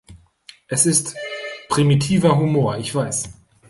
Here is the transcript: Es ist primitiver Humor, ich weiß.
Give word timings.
Es 0.67 0.87
ist 0.87 1.15
primitiver 1.69 2.35
Humor, 2.39 2.75
ich 2.79 2.95
weiß. 2.95 3.33